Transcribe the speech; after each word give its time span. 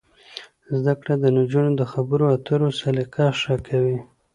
زده 0.77 0.93
کړه 0.99 1.13
د 1.19 1.25
نجونو 1.37 1.71
د 1.75 1.81
خبرو 1.91 2.25
اترو 2.35 2.67
سلیقه 2.81 3.25
ښه 3.39 3.55
کوي. 3.67 3.97